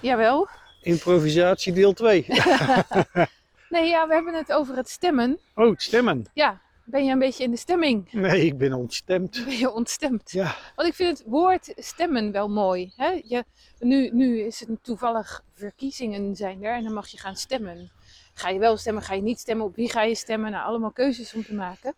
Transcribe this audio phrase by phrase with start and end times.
[0.00, 0.48] Jawel.
[0.82, 2.26] Improvisatie deel 2.
[3.70, 5.38] Nee, ja, we hebben het over het stemmen.
[5.54, 6.26] Oh, stemmen.
[6.34, 8.12] Ja, ben je een beetje in de stemming?
[8.12, 9.44] Nee, ik ben ontstemd.
[9.44, 10.30] Ben je ontstemd?
[10.30, 12.92] Ja, Want ik vind het woord stemmen wel mooi.
[12.96, 13.20] Hè?
[13.24, 13.44] Je,
[13.78, 17.90] nu, nu is het toevallig verkiezingen zijn er en dan mag je gaan stemmen.
[18.34, 20.50] Ga je wel stemmen, ga je niet stemmen, op wie ga je stemmen?
[20.50, 21.94] Nou, allemaal keuzes om te maken.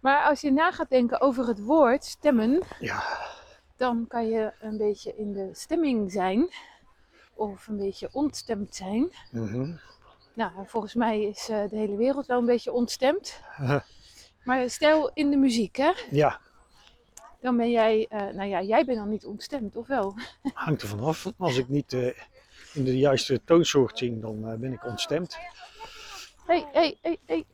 [0.00, 3.02] Maar als je na gaat denken over het woord stemmen, ja.
[3.76, 6.48] dan kan je een beetje in de stemming zijn.
[7.38, 9.12] Of een beetje ontstemd zijn.
[9.30, 9.72] Mhm.
[10.34, 13.40] Nou, volgens mij is eh, de hele wereld wel een beetje ontstemd.
[14.44, 15.92] Maar stel in de muziek, hè?
[16.10, 16.40] ja,
[17.40, 20.14] Dan ben jij, eh, nou ja, jij bent dan niet ontstemd, of wel?
[20.54, 21.32] hangt er vanaf.
[21.38, 22.06] Als ik niet eh,
[22.74, 25.36] in de juiste toonsoort zing, dan ben ik ontstemd.
[26.46, 27.44] Hé, hé, hé, hé.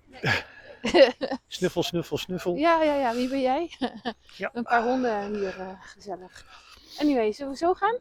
[1.47, 2.55] Snuffel, snuffel, snuffel.
[2.57, 3.71] Ja, ja, ja, wie ben jij?
[4.37, 4.51] Ja.
[4.55, 6.47] Een paar honden hier, gezellig.
[6.99, 7.99] Anyway, zullen we zo gaan?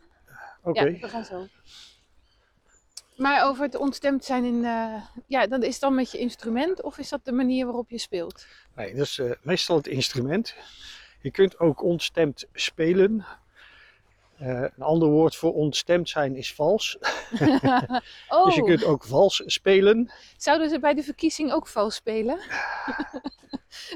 [0.63, 0.83] Oké.
[0.83, 1.47] Ja, we gaan zo.
[3.15, 6.97] Maar over het ontstemd zijn in, eh, ja, dat is dan met je instrument of
[6.97, 8.45] is dat de manier waarop je speelt?
[8.75, 10.55] Nee, dat is eh, meestal het instrument.
[11.21, 13.25] Je kunt ook ontstemd spelen.
[14.37, 16.97] Eh, een ander woord voor ontstemd zijn is vals.
[18.27, 20.11] Oh, Dus je kunt ook vals spelen.
[20.37, 22.39] zouden ze bij de verkiezing ook vals spelen?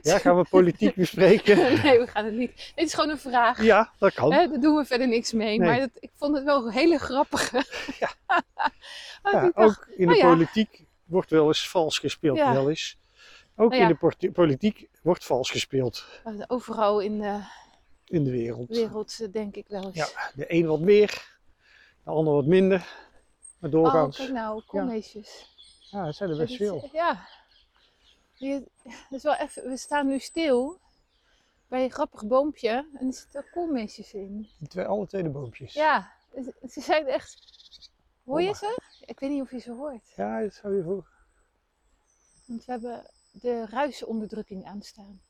[0.07, 1.57] Ja, gaan we politiek bespreken?
[1.57, 2.71] nee, we gaan het niet.
[2.75, 3.63] Dit is gewoon een vraag.
[3.63, 4.33] Ja, dat kan.
[4.33, 5.59] Hè, daar doen we verder niks mee.
[5.59, 5.69] Nee.
[5.69, 7.63] Maar dat, ik vond het wel een hele grappige.
[7.99, 8.09] Ja.
[9.21, 10.27] Want Ja, dacht, ook in de oh ja.
[10.27, 12.37] politiek wordt wel eens vals gespeeld.
[12.37, 12.53] Ja.
[12.53, 12.97] Wel eens.
[13.55, 13.89] Ook Nou ja.
[13.89, 17.39] in de politiek wordt vals gespeeld eh, overal in de
[18.05, 18.67] in de wereld.
[18.69, 19.95] wereld eh, denk ik wel eens.
[19.95, 21.37] Ja, de een wat meer,
[22.03, 22.79] de ander wat minder.
[23.59, 24.17] Maar oh, doorgaans.
[24.17, 25.55] kijk nou, koolmeesjes.
[25.91, 26.89] Ja, dat zijn er best veel.
[26.93, 27.27] Ja.
[28.37, 28.63] Dat
[29.09, 30.79] is wel even, we staan nu stil
[31.67, 34.49] bij een grappig boompje en er zitten koolmeesjes in.
[34.59, 35.73] Die twee, alle twee de boompjes.
[35.73, 37.39] Ja, ze- zijn echt...
[38.25, 38.81] Hoor je Hoor ze?
[39.05, 40.13] Ik weet niet of je ze hoort.
[40.15, 41.07] Ja, dat zou je voor.
[42.45, 45.21] Want we hebben de ruisonderdrukking aanstaan.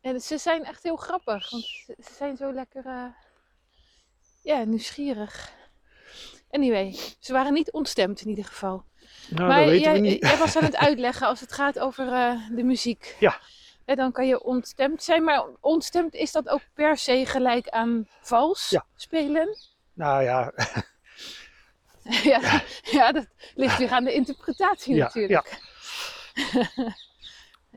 [0.00, 3.06] En ze zijn echt heel grappig, want ze ze zijn zo lekker eh,
[4.42, 5.54] ja, nieuwsgierig.
[6.50, 8.84] Anyway, ze waren niet ontstemd in ieder geval.
[9.28, 10.26] Nou, maar dat weten jij, we niet.
[10.26, 13.16] jij was aan het uitleggen als het gaat over eh, de muziek.
[13.20, 13.38] Ja.
[13.84, 18.08] En dan kan je ontstemd zijn, maar ontstemd is dat ook per se gelijk aan
[18.20, 18.84] vals Ja.
[18.96, 19.48] spelen?
[19.92, 20.52] Nou ja,
[22.32, 25.58] ja, ja, dat ligt weer aan de interpretatie natuurlijk.
[26.34, 26.94] Ja,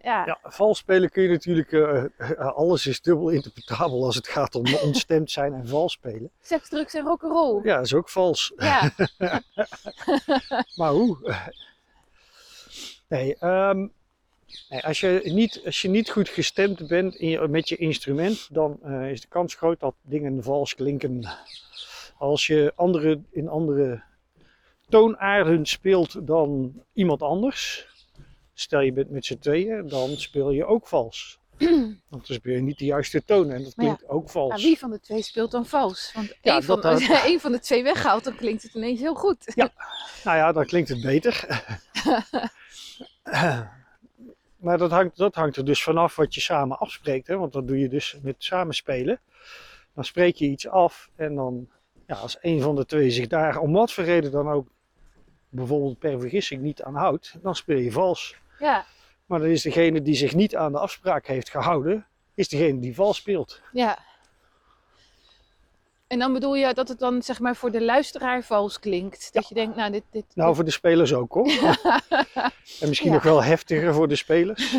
[0.04, 1.72] ja, vals spelen kun je natuurlijk.
[1.72, 6.30] eh, eh, alles is dubbel interpretabel als het gaat om ontstemd zijn en vals spelen.
[6.42, 7.62] seks, drugs en rock'n'roll.
[7.64, 8.54] Ja, dat is ook vals.
[8.58, 8.92] Ja.
[10.76, 11.36] Maar hoe?
[13.08, 13.88] Nee, ehm,
[14.70, 18.48] nee als, je niet, als je niet goed gestemd bent in je- met je instrument,
[18.52, 21.30] dan eh, is de kans groot dat dingen vals klinken.
[22.18, 24.02] Als je andere, in andere
[24.90, 27.88] toonaarden speelt dan iemand anders,
[28.60, 31.40] stel je bent met z'n tweeën, dan speel je ook vals.
[32.10, 34.50] Want dan speel je niet de juiste toon en dat Maar ja, klinkt ook vals.
[34.50, 36.12] Nou, wie van de twee speelt dan vals?
[36.16, 38.74] Want Ja, één van, dat- als je één van de twee weghaalt, dan klinkt het
[38.74, 39.52] ineens heel goed.
[39.56, 39.72] Ja.
[40.24, 41.64] Nou ja, dan klinkt het beter.
[44.58, 47.28] maar dat hangt, dat hangt er dus vanaf wat je samen afspreekt.
[47.28, 47.38] Hè?
[47.38, 49.20] Want dat doe je dus met samenspelen.
[49.94, 51.70] Dan spreek je iets af en dan,
[52.08, 54.68] ja, als een van de twee zich daar om wat voor reden dan ook,
[55.50, 58.36] bijvoorbeeld per vergissing, niet aan houdt, dan speel je vals.
[58.60, 58.86] Ja,
[59.26, 62.96] Maar dan is degene die zich niet aan de afspraak heeft gehouden, is degene die
[62.96, 63.62] vals speelt.
[63.72, 63.98] ja.
[66.08, 69.34] En dan bedoel je dat het dan zeg maar voor de luisteraar vals klinkt.
[69.34, 70.04] Dat je denkt, nou dit...
[70.12, 71.48] dit Nou, voor de spelers ook hoor.
[72.82, 73.14] en misschien Ja.
[73.14, 74.76] nog wel heftiger voor de spelers.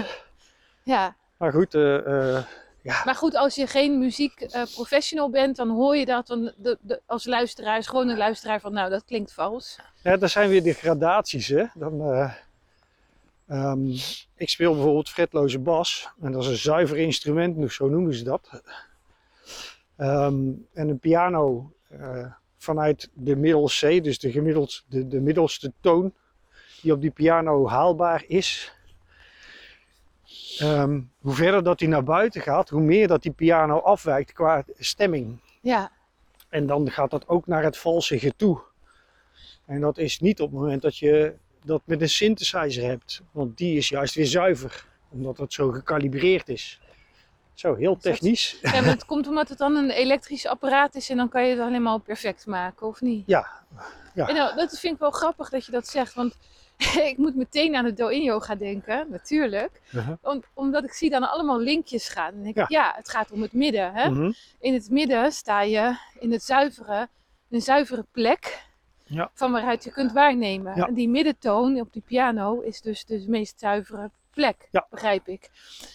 [0.83, 1.97] Ja, Maar goed, eh,
[2.37, 2.45] eh,
[2.83, 7.01] ja, maar goed, als je geen muziekprofessional bent, dan hoor je dat dan de, de,
[7.07, 9.79] als luisteraar, is gewoon een luisteraar van, nou dat klinkt vals.
[10.03, 11.49] Ja, dat zijn weer de gradaties.
[11.49, 11.65] Hè?
[11.75, 12.01] Dan,
[13.51, 13.89] eh, ehm,
[14.37, 16.09] ik speel bijvoorbeeld fretloze bas.
[16.21, 18.63] En dat is een zuiver instrument, dus zo noemen ze dat.
[19.97, 25.73] Ehm, en een piano eh, vanuit de middel C, dus de, gemiddeld, de, de middelste
[25.81, 26.13] toon
[26.83, 28.73] die op die piano haalbaar is.
[30.59, 34.65] Ehm, hoe verder dat die naar buiten gaat, hoe meer dat die piano afwijkt qua
[34.79, 35.41] stemming.
[35.61, 35.91] Ja,
[36.49, 38.61] En dan gaat dat ook naar het valsige toe.
[39.67, 43.21] En dat is niet op het moment dat je dat met een synthesizer hebt.
[43.31, 44.85] Want die is juist weer zuiver.
[45.09, 46.81] Omdat het zo gekalibreerd is.
[47.55, 48.59] Zo, heel technisch.
[48.63, 51.55] ja maar het komt omdat het dan een elektrisch apparaat is en dan kan je
[51.57, 53.23] het helemaal perfect maken, of niet?
[53.27, 53.47] Ja,
[54.15, 54.29] ja.
[54.29, 56.37] En nou, dat vind ik wel grappig dat je dat zegt, want
[57.11, 59.81] ik moet meteen aan de Do-In yoga denken, natuurlijk.
[59.95, 60.17] Uh-huh.
[60.23, 62.33] Om- omdat ik zie dan allemaal linkjes gaan.
[62.35, 62.63] Dan denk Ja.
[62.63, 63.93] ik, ja, het gaat om het midden.
[63.95, 64.11] Hè?
[64.11, 64.33] Mhm.
[64.61, 67.09] In het midden sta je in het zuivere,
[67.51, 68.63] een zuivere plek
[69.13, 69.31] Ja.
[69.35, 70.77] van waaruit je kunt waarnemen.
[70.77, 70.87] Ja.
[70.87, 74.87] En die middentoon op die piano is dus de meest zuivere plek, Ja.
[74.91, 75.51] begrijp ik.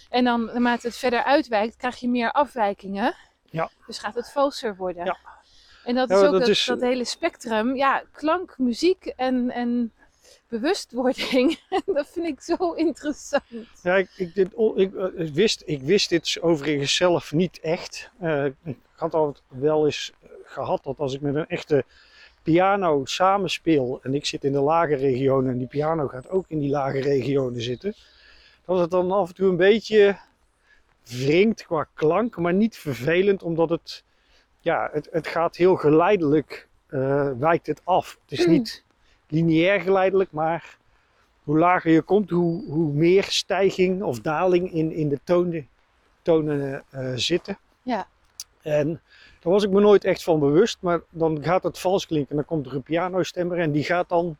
[0.09, 3.15] En dan, naarmate het verder uitwijkt, krijg je meer afwijkingen.
[3.49, 3.69] Ja.
[3.87, 5.05] Dus gaat het valser worden.
[5.05, 5.17] Ja.
[5.83, 7.75] En dat is ook dat dat, is- dat hele spectrum.
[7.75, 9.93] Ja, klank, muziek en, en
[10.47, 11.59] bewustwording.
[11.85, 13.43] dat vind ik zo interessant.
[13.83, 18.09] Ja, ik, ik, dit, ik, eh, ik wist, ik wist dit overigens zelf niet echt.
[18.19, 21.83] Eh, ik had al wel eens eh, gehad dat als ik met een echte
[22.45, 26.59] piano samenspeel en ik zit in de lage regionen en die piano gaat ook in
[26.59, 27.93] die lage regionen zitten,
[28.65, 30.17] dat het dan af en toe een beetje
[31.03, 34.03] wringt qua klank, maar niet vervelend, omdat het,
[34.59, 38.17] ja, het, het gaat heel geleidelijk, eh, wijkt het af.
[38.21, 38.83] Het is niet
[39.27, 40.77] lineair geleidelijk, maar
[41.43, 45.67] hoe lager je komt, hoe, hoe meer stijging of daling in, in de tonen,
[46.21, 47.57] tonen eh, zitten.
[47.81, 48.07] Ja.
[48.61, 49.01] En
[49.45, 52.29] daar was ik me nooit echt van bewust, maar dan gaat het vals klinken.
[52.29, 54.37] En dan komt er een pianostemmer en die gaat dan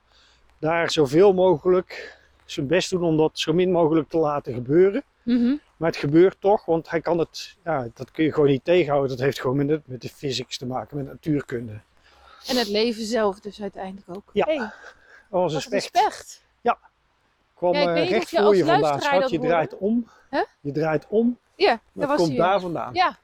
[0.60, 5.04] daar zoveel mogelijk zijn best doen om dat zo min mogelijk te laten gebeuren.
[5.24, 5.56] Mhm.
[5.78, 9.10] Maar het gebeurt toch, want hij kan het, ja, dat kun je gewoon niet tegenhouden.
[9.10, 11.80] Dat heeft gewoon met de, met de physics te maken, met natuurkunde.
[12.48, 14.30] En het leven zelf dus uiteindelijk ook.
[14.34, 14.72] Ja, Hey, Dat
[15.30, 15.86] was een specht.
[15.86, 16.44] specht.
[17.54, 19.01] kwam Ja, ik eh, recht je voor je vandaan.
[19.01, 20.08] Schat, je draait om.
[20.30, 20.42] Huh?
[20.62, 21.38] Je draait om.
[21.56, 22.94] Ja, Dat was komt daar vandaan.
[22.94, 23.18] Ja,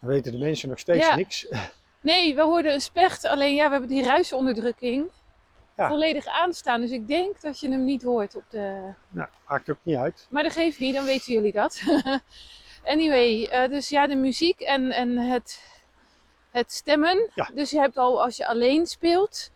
[0.00, 1.16] Dan weten de mensen nog steeds Ja.
[1.16, 1.46] niks.
[2.00, 3.24] nee, we hoorden een specht.
[3.26, 5.10] Alleen ja, we hebben die ruisonderdrukking
[5.76, 5.88] Ja.
[5.88, 6.80] volledig aanstaan.
[6.80, 8.92] Dus ik denk dat je hem niet hoort op de...
[9.08, 10.26] Nou, maakt ook niet uit.
[10.30, 11.82] Maar dat geeft niet, dan weten jullie dat.
[12.84, 15.60] anyway, eh, dus ja, de muziek en, en het,
[16.50, 17.30] het stemmen.
[17.34, 17.50] Ja.
[17.54, 19.50] Dus je hebt al, als je alleen speelt,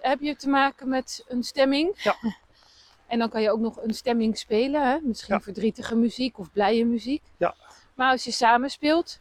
[0.00, 2.02] heb je te maken met een stemming.
[2.02, 2.16] Ja.
[3.06, 4.90] En dan kan je ook nog een stemming spelen.
[4.90, 4.98] Hè?
[5.02, 7.22] Misschien verdrietige muziek of blije muziek.
[7.36, 7.54] Ja.
[7.94, 9.20] Maar als je samen speelt,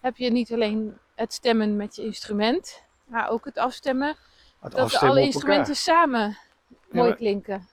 [0.00, 4.16] heb je niet alleen het stemmen met je instrument, maar ook het afstemmen.
[4.60, 6.38] Het Dat afstemmen alle instrumenten samen
[6.90, 7.68] mooi klinken.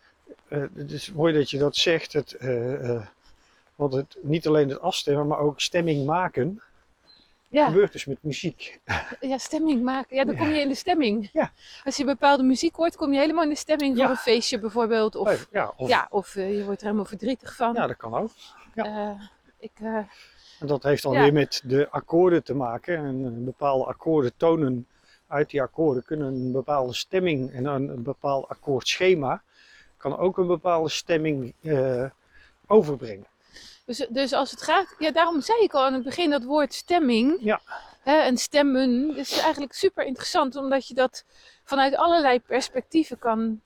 [0.48, 2.14] Eh, het is mooi dat je dat zegt.
[2.14, 3.06] Het, eh, eh,
[3.76, 6.62] want het, niet alleen het afstemmen, maar ook stemming maken.
[7.48, 7.66] Ja.
[7.66, 8.80] gebeurt dus met muziek.
[9.20, 10.16] Ja, stemming maken.
[10.16, 11.30] Ja, dan kom je in de stemming.
[11.34, 11.52] Ja.
[11.84, 15.16] Als je bepaalde muziek hoort, kom je helemaal in de stemming voor een feestje bijvoorbeeld.
[15.16, 17.74] Of, Oh, ja, of, ja, of je wordt er helemaal verdrietig van.
[17.74, 18.32] ja, dat kan ook.
[18.76, 19.18] ja.
[19.60, 19.72] Ik,
[20.62, 21.22] En dat heeft dan Ja.
[21.22, 22.96] weer met de akkoorden te maken.
[22.98, 24.88] En eh, bepaalde akkoorden tonen
[25.28, 29.42] uit die akkoorden kunnen een bepaalde stemming en een, bepaald akkoordschema
[29.98, 32.06] kan ook een bepaalde stemming eh,
[32.68, 33.28] overbrengen.
[33.86, 36.74] dus, dus als het gaat, ja, daarom zei ik al aan het begin dat woord
[36.74, 37.38] stemming.
[37.40, 37.62] Ja.
[38.02, 41.24] Hè, en stemmen is eigenlijk super interessant, omdat je dat
[41.64, 43.62] vanuit allerlei perspectieven kan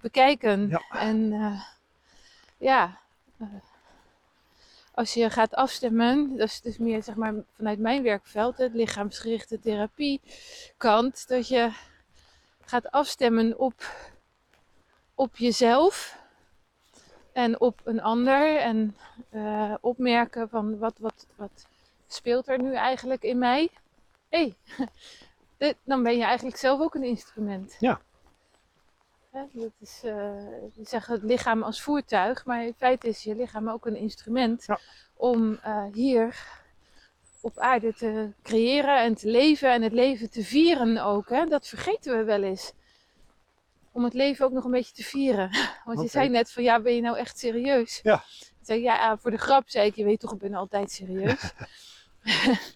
[0.00, 0.68] bekijken.
[0.68, 0.82] Ja.
[0.90, 1.60] En eh,
[2.56, 2.98] ja,
[4.94, 9.60] als je gaat afstemmen, dat is dus meer zeg maar vanuit mijn werkveld, het lichaamsgerichte
[9.60, 10.20] therapie
[10.76, 11.72] kant, dat je
[12.60, 13.90] gaat afstemmen op,
[15.14, 16.18] op jezelf
[17.32, 18.96] en op een ander en
[19.30, 21.66] eh, opmerken van wat, wat, wat
[22.06, 23.70] speelt er nu eigenlijk in mij.
[24.28, 24.54] Hé,
[25.84, 27.76] dan ben je eigenlijk zelf ook een instrument.
[27.78, 28.00] Ja.
[29.34, 30.12] Dat is, eh
[30.74, 34.64] je zegt het lichaam als voertuig, maar in feite is je lichaam ook een instrument
[34.66, 34.78] Ja.
[35.14, 36.36] om eh, hier
[37.40, 41.28] op aarde te creëren en te leven en het leven te vieren ook.
[41.28, 41.44] Hè?
[41.46, 42.72] Dat vergeten we wel eens.
[43.92, 45.50] Om het leven ook nog een beetje te vieren.
[45.84, 48.00] Want je zei net van ja, ben je nou echt serieus?
[48.02, 48.24] Ja.
[48.38, 51.52] Ik zei, ja, voor de grap zei ik, je weet toch, ik ben altijd serieus.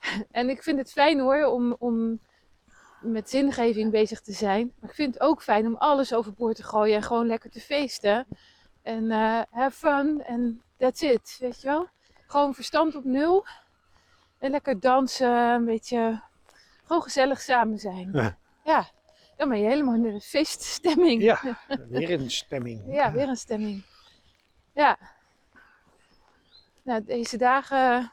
[0.30, 2.20] en ik vind het fijn hoor, om, om
[3.00, 4.72] met zingeving bezig te zijn.
[4.80, 7.60] Maar ik vind het ook fijn om alles overboord te gooien en gewoon lekker te
[7.60, 8.26] feesten.
[8.82, 11.88] En eh have fun en that's it, weet je wel.
[12.26, 13.46] Gewoon verstand op nul.
[14.38, 16.22] En lekker dansen, een beetje
[16.84, 18.10] gewoon gezellig samen zijn.
[18.12, 18.38] Ja.
[18.64, 18.88] Ja,
[19.36, 21.22] dan ben je helemaal in de feeststemming.
[21.22, 21.40] Ja,
[21.88, 22.82] weer een stemming.
[22.86, 23.84] Ja, weer een stemming.
[24.74, 24.98] Ja.
[26.82, 28.12] Nou, deze dagen.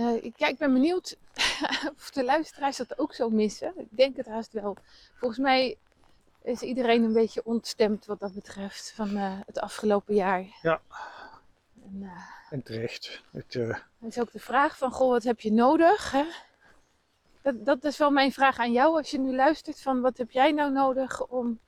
[0.00, 1.16] Eh, ik, ja, ik ben benieuwd
[1.96, 3.72] of de luisteraars dat ook zo missen.
[3.76, 4.76] Ik denk het haast wel.
[5.14, 5.78] Volgens mij
[6.42, 10.46] is iedereen een beetje ontstemd wat dat betreft van eh, het afgelopen jaar.
[10.62, 10.80] Ja.
[11.84, 13.22] En, eh, En terecht.
[13.30, 13.54] Het,
[14.00, 16.10] is ook de vraag van, goh, wat heb je nodig?
[16.10, 16.24] Hè?
[17.42, 20.30] Dat, dat is wel mijn vraag aan jou als je nu luistert van, wat heb
[20.30, 21.58] jij nou nodig om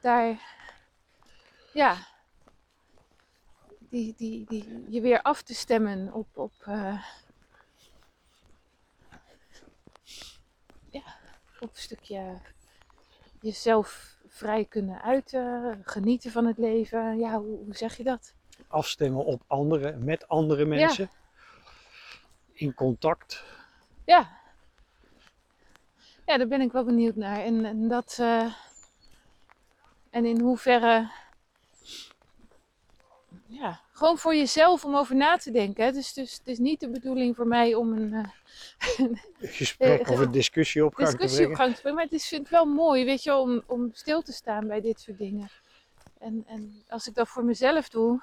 [0.00, 0.40] daar,
[1.72, 1.96] ja,
[3.90, 7.04] die, die, die, je weer af te stemmen op, op, eh,
[11.60, 12.38] Op een stukje
[13.40, 17.18] jezelf vrij kunnen uiten, genieten van het leven.
[17.18, 18.34] Ja, hoe, hoe zeg je dat?
[18.68, 21.10] Afstemmen op anderen, met andere mensen.
[22.52, 23.44] In contact.
[24.04, 24.38] Ja.
[26.26, 27.40] Ja, daar ben ik wel benieuwd naar.
[27.40, 28.16] En, en dat.
[28.20, 28.54] eh,
[30.10, 31.10] en in hoeverre.
[33.50, 35.84] Ja, gewoon voor jezelf om over na te denken.
[35.84, 35.92] Hè.
[35.92, 40.12] Dus, dus het is niet de bedoeling voor mij om een eh, Een gesprek Eh,
[40.12, 41.56] of een discussie op gang te op brengen.
[41.56, 41.96] gang te brengen.
[41.96, 44.80] Maar het is, vind ik wel mooi, weet je, om, om stil te staan bij
[44.80, 45.50] dit soort dingen.
[46.18, 48.22] En, en als ik dat voor mezelf doe,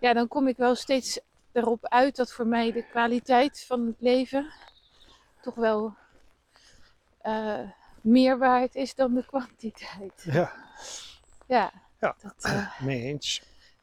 [0.00, 1.20] ja, dan kom ik wel steeds
[1.52, 4.52] erop uit dat voor mij de kwaliteit van het leven
[5.40, 5.94] toch wel
[7.20, 7.60] eh,
[8.00, 10.22] meer waard is dan de kwantiteit.
[10.24, 10.52] Ja,
[11.46, 12.16] Ja, Ja.
[12.20, 13.42] Dat, eh, mee eens.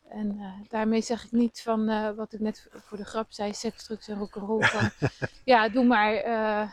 [0.10, 3.54] En eh, daarmee zeg ik niet van eh, wat ik net voor de grap zei,
[3.54, 4.64] seks, drugs en rock'n'roll.
[4.64, 4.90] Van,
[5.44, 6.14] ja, doe maar.
[6.14, 6.70] eh,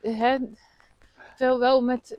[0.00, 0.38] hè,
[1.38, 2.18] wel, wel met.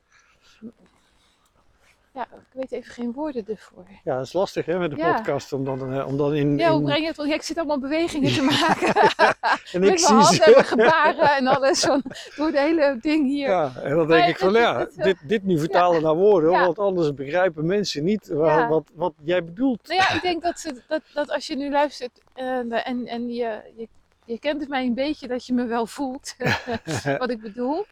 [2.15, 3.86] Ja, ik weet even geen woorden ervoor.
[4.03, 5.13] Ja, dat is lastig hè, met de Ja.
[5.13, 6.57] podcast om dan, eh, om dan in...
[6.57, 7.15] Ja, hoe in- breng je het?
[7.17, 8.93] Want ik zit allemaal bewegingen te maken.
[9.72, 10.55] en met ik zie handen ze.
[10.55, 11.79] en gebaren en alles.
[11.79, 12.03] Van,
[12.36, 13.48] door het hele ding hier.
[13.50, 16.79] Ja, en dan Maar denk ik van ja, dit, dit nu vertalen naar woorden, want
[16.79, 18.67] anders begrijpen mensen niet wa- Ja.
[18.67, 19.88] wat, wat jij bedoelt.
[19.88, 23.27] Nou ja, ik denk dat, ze, dat, dat als je nu luistert eh, en, en
[23.34, 23.88] je, je,
[24.25, 26.36] je kent het mij een beetje, dat je me wel voelt
[27.19, 27.86] wat ik bedoel.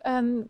[0.00, 0.48] En,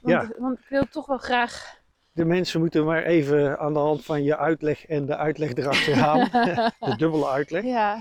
[0.00, 1.74] want, want ik wil toch wel graag.
[2.16, 6.18] De mensen moeten maar even aan de hand van je uitleg en de uitleg erachteraan,
[6.80, 7.98] de dubbele uitleg, Ja,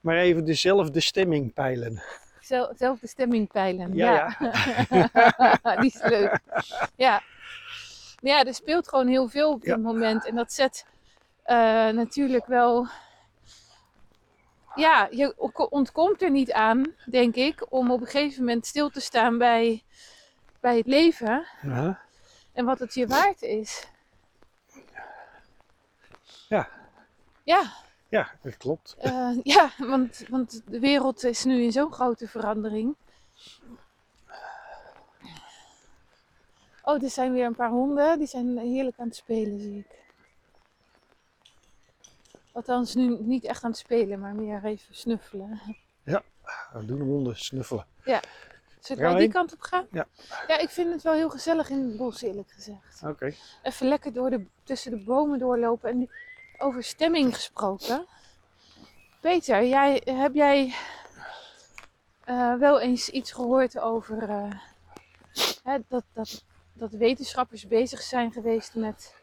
[0.00, 2.02] maar even dezelfde stemming peilen.
[2.40, 3.94] zel- zelf de stemming peilen.
[3.94, 4.36] Ja,
[5.80, 6.38] Die is leuk.
[6.96, 7.22] Ja.
[8.20, 9.76] ja, er speelt gewoon heel veel op dit Ja.
[9.76, 10.26] moment.
[10.26, 10.86] En dat zet
[11.42, 11.56] eh,
[11.88, 12.86] natuurlijk wel.
[14.74, 15.34] Ja, je
[15.70, 19.82] ontkomt er niet aan, denk ik, om op een gegeven moment stil te staan bij,
[20.60, 22.00] bij het leven Ja,
[22.56, 23.86] en wat het je waard is.
[26.48, 26.68] Ja.
[27.42, 27.72] Ja,
[28.08, 28.94] ja dat klopt.
[28.98, 32.96] eh, ja want, want de wereld is nu in zo'n grote verandering.
[36.82, 38.18] Oh, er zijn weer een paar honden.
[38.18, 40.04] Die zijn heerlijk aan het spelen, zie ik.
[42.52, 45.60] Althans, nu niet echt aan het spelen, maar meer even snuffelen.
[46.72, 47.86] We doen de honden snuffelen.
[48.86, 49.86] Zullen we die kant op gaan?
[49.90, 50.06] Ja.
[50.46, 53.02] Ja, ik vind het wel heel gezellig in het bos, eerlijk gezegd.
[53.04, 53.34] Oké.
[53.62, 55.90] Even lekker door de, tussen de bomen doorlopen.
[55.90, 56.10] En
[56.58, 58.06] over stemming gesproken.
[59.20, 60.74] Peter, jij, heb jij
[62.24, 64.50] eh, wel eens iets gehoord over eh,
[65.62, 69.14] hè, dat, dat, dat wetenschappers bezig zijn geweest met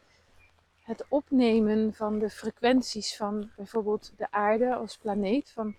[0.82, 5.50] het opnemen van de frequenties van bijvoorbeeld de aarde als planeet?
[5.50, 5.76] Van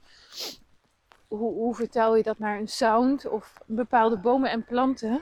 [1.28, 5.22] hoe, hoe vertel je dat naar een sound of bepaalde bomen en planten?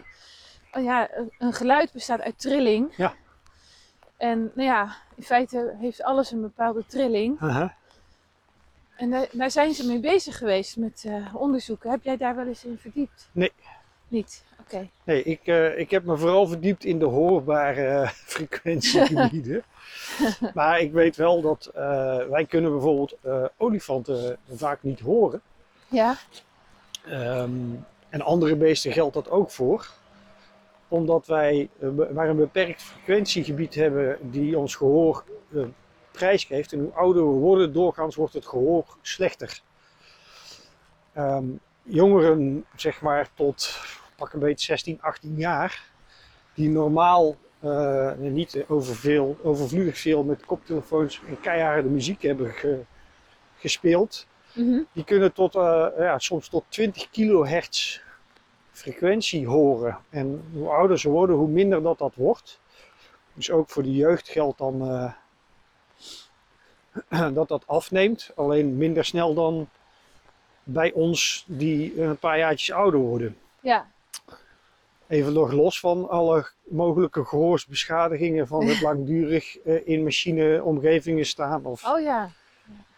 [0.72, 2.94] Oh ja, een- geluid bestaat uit trilling.
[2.98, 3.14] Ja.
[4.18, 7.40] En nou ja, in feite heeft alles een bepaalde trilling.
[7.40, 7.76] Aha.
[8.96, 11.90] En daar, daar zijn ze mee bezig geweest met eh, onderzoeken.
[11.92, 13.30] Heb jij daar wel eens in verdiept?
[13.32, 13.52] Nee.
[14.08, 14.44] Niet?
[14.60, 14.90] Oké.
[15.04, 19.64] Nee, ik, eh, ik heb me vooral verdiept in de hoorbare eh, frequentiegebieden.
[20.54, 21.72] maar ik weet wel dat
[22.30, 23.18] wij kunnen bijvoorbeeld
[23.58, 25.42] olifanten vaak niet horen.
[25.94, 26.16] Ja.
[27.06, 27.52] Ehm,
[28.10, 29.88] en andere beesten geldt dat ook voor.
[30.88, 35.24] Omdat wij be- maar een beperkt frequentiegebied hebben die ons gehoor
[35.56, 35.64] eh,
[36.12, 36.74] prijsgeeft.
[36.74, 39.62] En hoe ouder we worden, doorgaans wordt het gehoor slechter.
[41.14, 41.46] Ehm,
[41.84, 43.78] jongeren, zeg maar tot
[44.16, 45.84] pak een beetje 16, 18 jaar,
[46.54, 52.84] die normaal eh, niet over veel, overvloedig veel met koptelefoons en keiharde muziek hebben ge-
[53.58, 54.82] gespeeld, Mhm.
[54.92, 58.02] die kunnen tot, eh, ja, soms tot 20 kilohertz
[58.72, 59.98] frequentie horen.
[60.10, 62.60] En hoe ouder ze worden, hoe minder dat dat wordt.
[63.34, 64.82] Dus ook voor de jeugd geldt dan
[67.10, 68.32] eh, dat dat afneemt.
[68.36, 69.70] Alleen minder snel dan
[70.64, 73.38] bij ons die een paar jaartjes ouder worden.
[73.60, 73.92] Ja.
[75.08, 81.66] Even nog los van alle mogelijke gehoorsbeschadigingen van het langdurig eh, in machineomgevingen staan.
[81.66, 82.30] Of, Oh ja.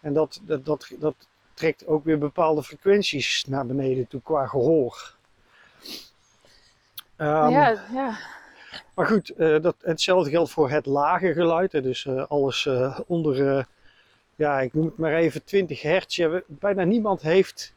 [0.01, 1.15] En dat, dat, dat, dat
[1.55, 5.15] trekt ook weer bepaalde frequenties naar beneden toe qua gehoor.
[7.15, 8.17] Ehm, ja, ja.
[8.93, 11.71] Maar goed, eh, dat, hetzelfde geldt voor het lage geluid.
[11.71, 13.67] Hè, dus eh, alles eh, onder,
[14.35, 16.15] ja, ik noem het maar even 20 hertz.
[16.15, 17.73] Ja, we- bijna niemand heeft.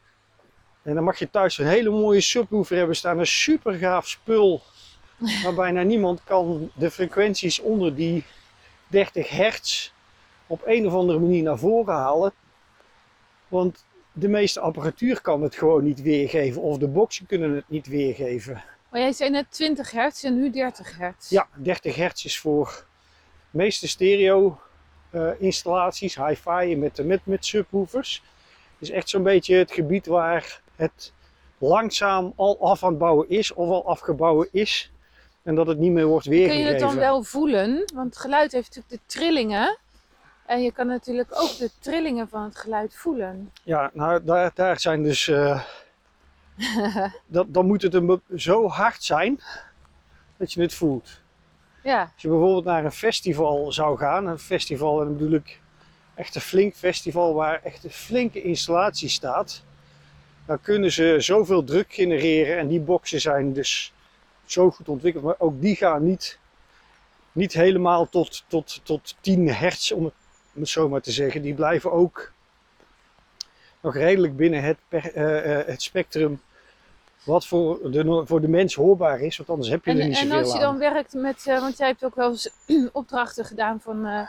[0.81, 3.19] En dan mag je thuis een hele mooie subwoofer hebben staan.
[3.19, 4.61] Een super gaaf spul.
[5.43, 8.23] Maar bijna niemand kan de frequenties onder die
[8.87, 9.91] 30 hertz
[10.47, 12.33] op een of andere manier naar voren halen.
[13.49, 17.87] Want de meeste apparatuur kan het gewoon niet weergeven of de boxen kunnen het niet
[17.87, 18.63] weergeven.
[18.89, 21.29] Maar jij zei net 20 hertz en nu 30 hertz.
[21.29, 22.85] Ja, 30 hertz is voor
[23.51, 24.59] de meeste stereo
[25.09, 28.23] eh, installaties, hi-fi met, met, met subwoofers.
[28.79, 31.13] is echt zo'n beetje het gebied waar het
[31.57, 34.91] langzaam al af aan het bouwen is of al afgebouwen is.
[35.43, 36.65] En dat het niet meer wordt Kun weergegeven.
[36.65, 37.91] je het dan wel voelen?
[37.93, 39.77] Want geluid heeft natuurlijk de trillingen.
[40.49, 43.51] En je kan natuurlijk ook de trillingen van het geluid voelen.
[43.63, 45.27] Ja, nou daar, daar zijn dus.
[45.27, 45.63] eh,
[47.27, 49.39] dat, dan moet het een zo hard zijn
[50.37, 51.21] dat je het voelt.
[51.83, 55.59] Ja, Als je bijvoorbeeld naar een festival zou gaan, een festival en dan bedoel ik
[56.15, 59.63] echt een flink festival waar echt een flinke installatie staat,
[60.45, 63.93] dan kunnen ze zoveel druk genereren en die boxen zijn dus
[64.45, 66.39] zo goed ontwikkeld, maar ook die gaan niet,
[67.31, 70.13] niet helemaal tot, tot, tot 10 hertz, om het,
[70.53, 71.41] om het zo maar te zeggen.
[71.41, 72.31] Die blijven ook
[73.81, 76.41] nog redelijk binnen het, per- eh, eh, het spectrum
[77.23, 80.17] wat voor de, voor de mens hoorbaar is, want anders heb je en, er niet
[80.17, 80.61] en zoveel als je aan.
[80.61, 82.49] dan werkt met, eh, want jij hebt ook wel eens
[82.91, 84.27] opdrachten gedaan van,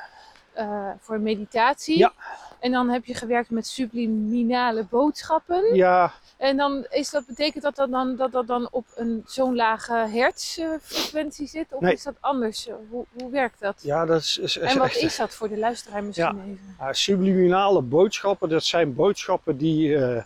[0.53, 1.99] eh, eh, voor meditatie.
[1.99, 2.13] Ja.
[2.59, 5.75] En dan heb je gewerkt met subliminale boodschappen.
[5.75, 9.55] Ja, En dan is dat, betekent dat dat dan, dat, dat dan op een zo'n
[9.55, 11.67] lage hertzfrequentie zit?
[11.71, 11.93] Of Nee.
[11.93, 12.69] is dat anders?
[12.91, 13.83] Hoe, hoe werkt dat?
[13.83, 16.75] ja, dat is, is, is en wat is dat voor de luisteraar misschien even?
[16.79, 20.23] Ja, subliminale boodschappen, dat zijn boodschappen die eh,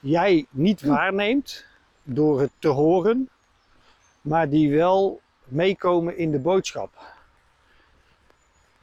[0.00, 1.64] jij niet waarneemt
[2.02, 3.28] door het te horen,
[4.20, 7.14] maar die wel meekomen in de boodschap.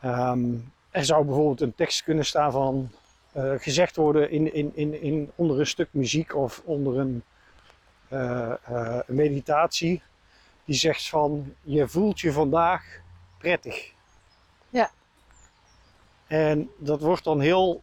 [0.03, 0.53] Ehm,
[0.91, 2.89] er zou bijvoorbeeld een tekst kunnen staan van
[3.31, 7.23] eh, gezegd worden in, in, in, in, onder een stuk muziek of onder een
[8.07, 10.01] eh, eh, meditatie.
[10.65, 12.83] Die zegt van je voelt je vandaag
[13.37, 13.91] prettig.
[14.69, 14.91] Ja.
[16.27, 17.81] En dat wordt dan heel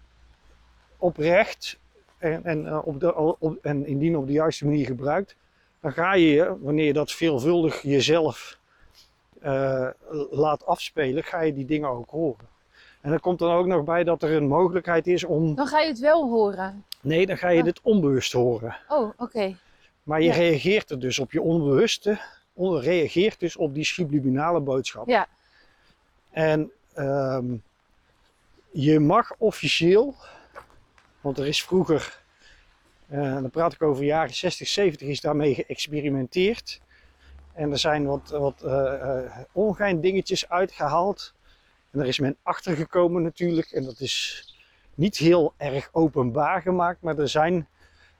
[0.96, 1.78] oprecht
[2.18, 5.36] en, en, op de, op, en indien op de juiste manier gebruikt,
[5.80, 8.59] dan ga je, wanneer je dat veelvuldig jezelf
[9.40, 9.88] eh,
[10.30, 12.48] laat afspelen, ga je die dingen ook horen.
[13.00, 15.54] En er komt dan ook nog bij dat er een mogelijkheid is om.
[15.54, 16.84] Dan ga je het wel horen.
[17.00, 17.64] Nee, dan ga je Oh.
[17.64, 18.76] dit onbewust horen.
[18.88, 19.56] Oh, oké.
[20.02, 20.34] Maar je Ja.
[20.34, 22.20] reageert er dus op je onbewuste,
[22.52, 25.08] on, reageert dus op die subliminale boodschap.
[25.08, 25.26] Ja.
[26.30, 27.54] En ehm,
[28.70, 30.14] je mag officieel,
[31.20, 32.22] want er is vroeger,
[33.08, 36.80] eh, dan praat ik over jaren 60, 70, is daarmee geëxperimenteerd.
[37.60, 38.94] En er zijn wat, wat eh
[39.24, 41.34] eh, ongein dingetjes uitgehaald.
[41.90, 43.70] En er is men achtergekomen natuurlijk.
[43.70, 44.44] En dat is
[44.94, 47.02] niet heel erg openbaar gemaakt.
[47.02, 47.68] Maar er zijn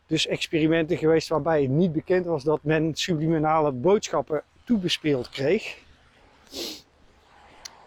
[0.07, 5.79] dus experimenten geweest waarbij het niet bekend was dat men subliminale boodschappen toebespeeld kreeg.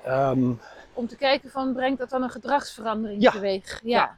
[0.04, 0.52] Ehm,
[0.94, 3.32] Om te kijken van, brengt dat dan een gedragsverandering Ja.
[3.32, 3.80] teweeg?
[3.84, 3.98] Ja.
[3.98, 4.18] Ja.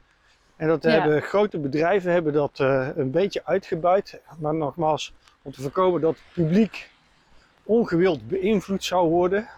[0.56, 0.90] En dat Ja.
[0.90, 4.22] hebben grote bedrijven hebben dat eh, een beetje uitgebuit.
[4.40, 6.94] Maar nogmaals, om te voorkomen dat het publiek
[7.66, 9.50] ongewild beïnvloed zou worden,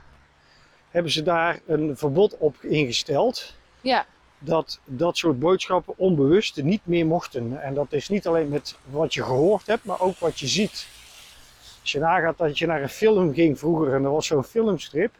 [0.89, 3.56] hebben ze daar een verbod op ingesteld.
[3.82, 4.06] Ja.
[4.39, 7.62] Dat dat soort boodschappen onbewust niet meer mochten.
[7.62, 10.88] En dat is niet alleen met wat je gehoord hebt, maar ook wat je ziet.
[11.82, 15.13] Als je nagaat dat je naar een film ging vroeger en er was zo'n filmstrip,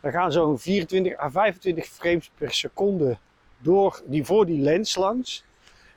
[0.00, 3.18] dan gaan zo'n 24 à 25 frames per seconde
[3.58, 5.44] door die, voor die lens langs.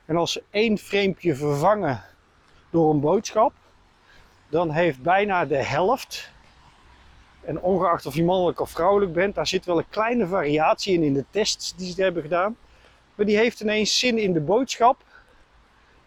[0.04, 2.04] En als ze één framepje vervangen
[2.70, 3.52] door een boodschap,
[4.50, 6.30] dan heeft bijna de helft,
[7.40, 11.02] en ongeacht of je mannelijk of vrouwelijk bent, daar zit wel een kleine variatie in
[11.02, 12.56] in de tests die ze hebben gedaan.
[13.14, 15.02] Maar die heeft ineens zin in de boodschap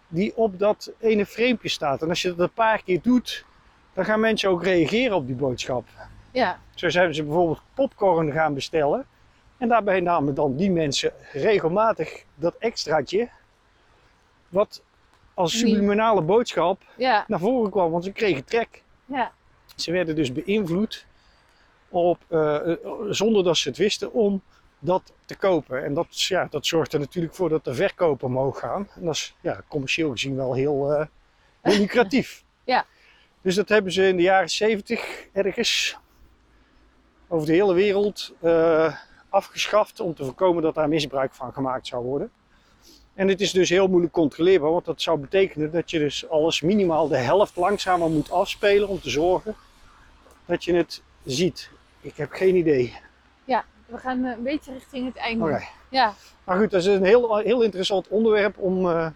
[0.07, 2.01] die op dat ene framepje staat.
[2.01, 3.45] En als je dat een paar keer doet,
[3.93, 5.87] dan gaan mensen ook reageren op die boodschap.
[6.31, 6.59] Ja.
[6.75, 9.05] Zo zijn ze bijvoorbeeld popcorn gaan bestellen.
[9.57, 13.29] En daarbij namen dan die mensen regelmatig dat extraatje.
[14.49, 14.81] Wat
[15.33, 17.25] als subliminale boodschap Ja.
[17.27, 17.91] naar voren kwam.
[17.91, 18.83] Want ze kregen trek.
[19.05, 19.31] Ja.
[19.75, 21.05] Ze werden dus beïnvloed
[21.89, 22.77] op, eh, eh,
[23.09, 24.41] zonder dat ze het wisten om
[24.79, 25.83] dat te kopen.
[25.83, 28.87] En dat, ja, dat zorgt er natuurlijk voor dat de verkoop omhoog gaan.
[28.95, 31.05] En dat is ja, commercieel gezien wel heel, eh,
[31.61, 32.41] heel lucratief.
[32.65, 32.85] Ja.
[33.41, 35.97] Dus dat hebben ze in de jaren 70 ergens
[37.27, 38.33] over de hele wereld
[39.29, 42.31] afgeschaft om te voorkomen dat daar misbruik van gemaakt zou worden.
[43.13, 46.61] En het is dus heel moeilijk controleerbaar, want dat zou betekenen dat je dus alles
[46.61, 49.55] minimaal de helft langzamer moet afspelen om te zorgen
[50.45, 51.69] dat je het ziet.
[52.01, 52.93] Ik heb geen idee.
[53.93, 55.63] We gaan eh, een beetje richting het einde.
[55.89, 56.13] Ja.
[56.43, 59.07] Maar goed, dat is een heel, heel interessant onderwerp om, eh,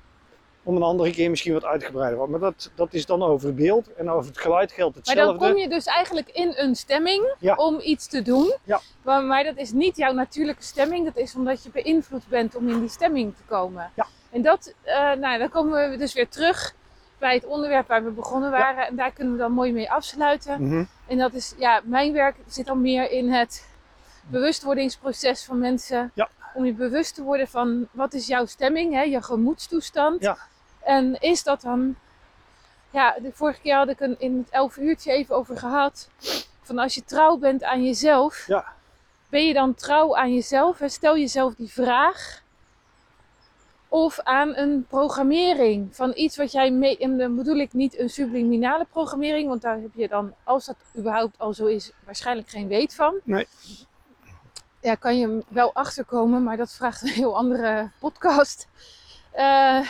[0.67, 2.17] om een andere keer misschien wat uitgebreider.
[2.19, 2.27] wat.
[2.29, 5.39] Maar dat, dat is dan over het beeld en over het geluid geldt Maar hetzelfde.
[5.39, 7.55] dan kom je dus eigenlijk in een stemming Ja.
[7.55, 8.53] om iets te doen.
[8.63, 8.79] Ja.
[9.01, 11.05] Maar, maar dat is niet jouw natuurlijke stemming.
[11.05, 13.91] Dat is omdat je beïnvloed bent om in die stemming te komen.
[13.95, 14.07] Ja.
[14.29, 16.73] En dat, eh, nou, dan komen we dus weer terug
[17.17, 18.87] bij het onderwerp waar we begonnen waren.
[18.87, 20.63] En daar kunnen we dan mooi mee afsluiten.
[20.63, 20.83] Mhm.
[21.07, 23.65] En dat is, ja, mijn werk zit dan meer in het
[24.29, 26.11] bewustwordingsproces van mensen.
[26.13, 26.29] Ja.
[26.53, 30.21] Om je bewust te worden van wat is jouw stemming, hè, je gemoedstoestand.
[30.21, 30.37] Ja.
[30.87, 31.95] En is dat dan,
[32.89, 36.09] ja, de vorige keer had ik een, in het 11 uurtje even over gehad.
[36.61, 38.65] Van als je trouw bent aan jezelf, Ja.
[39.29, 40.79] ben je dan trouw aan jezelf?
[40.79, 40.89] Hè?
[40.89, 42.41] Stel jezelf die vraag.
[43.87, 46.97] Of aan een programmering van iets wat jij mee.
[46.97, 50.75] En dan bedoel ik niet een subliminale programmering, want daar heb je dan, als dat
[50.97, 53.19] überhaupt al zo is, waarschijnlijk geen weet van.
[53.23, 53.47] Nee.
[54.81, 58.67] Ja, kan je wel achterkomen, maar dat vraagt een heel andere podcast.
[59.31, 59.87] Eh,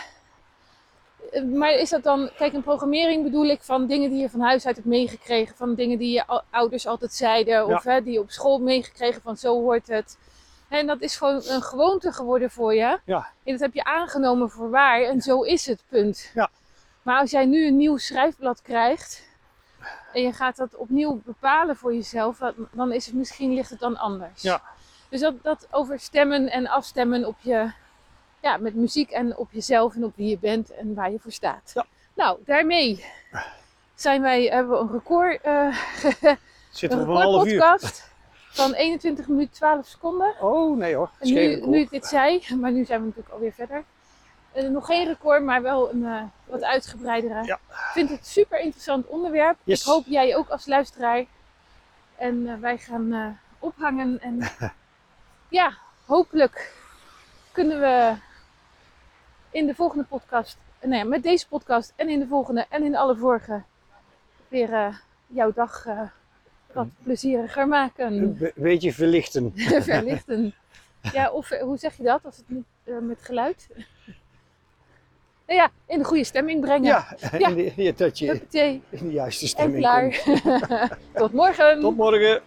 [1.54, 4.66] maar is dat dan, kijk, een programmering bedoel ik van dingen die je van huis
[4.66, 8.20] uit hebt meegekregen, van dingen die je ou- ouders altijd zeiden, of hè, die je
[8.20, 10.18] op school meegekregen van zo hoort het.
[10.70, 13.00] En dat is gewoon een gewoonte geworden voor je.
[13.06, 13.28] Ja.
[13.44, 16.32] En dat heb je aangenomen voor waar en zo is het, punt.
[16.34, 16.50] Ja.
[17.02, 19.26] Maar als jij nu een nieuw schrijfblad krijgt
[20.13, 23.80] en je gaat dat opnieuw bepalen voor jezelf, dan- dan is het misschien ligt het
[23.80, 24.42] dan anders.
[24.42, 24.62] Ja.
[25.10, 27.72] Dus dat, dat over stemmen en afstemmen op je,
[28.41, 31.32] ja, met muziek en op jezelf en op wie je bent en waar je voor
[31.32, 31.71] staat.
[31.73, 31.86] Ja.
[32.13, 33.06] Nou, daarmee
[33.95, 35.78] zijn wij, hebben we een record, eh
[36.71, 37.52] Zitten een we op een half uur.
[37.52, 38.12] recordpodcast
[38.50, 40.34] van 21 minuten 12 seconden.
[40.39, 41.10] Oh nee hoor.
[41.19, 41.69] En nu, record.
[41.69, 43.84] nu ik dit zei, maar nu zijn we natuurlijk alweer verder.
[44.52, 47.43] Eh, nog geen record, maar wel een eh, wat uitgebreidere.
[47.45, 47.60] Ja.
[47.69, 49.58] Ik vind het super interessant onderwerp.
[49.63, 49.80] Yes.
[49.80, 51.26] Ik hoop jij ook als luisteraar.
[52.15, 54.21] En wij gaan ophangen.
[54.21, 54.39] En
[55.60, 56.73] ja, hopelijk
[57.52, 58.15] kunnen we
[59.58, 62.96] in de volgende podcast, eh, nee, met deze podcast en in de volgende en in
[62.96, 63.62] alle vorige
[64.48, 64.96] weer eh,
[65.28, 66.02] jouw dag eh,
[66.74, 68.13] wat plezieriger maken.
[68.13, 69.52] Een be- beetje verlichten.
[69.84, 70.54] verlichten.
[71.13, 72.65] Ja, of hoe zeg je dat als het niet
[73.02, 73.67] met geluid?
[75.48, 76.84] Nou ja, in de goede stemming brengen.
[76.86, 77.48] Ja, Ja.
[77.48, 78.82] in de- ja, dat je Huppatee.
[78.89, 80.22] in de juiste En stemming klaar.
[80.24, 80.41] komt.
[81.13, 81.80] Tot morgen.
[81.82, 82.41] Tot morgen.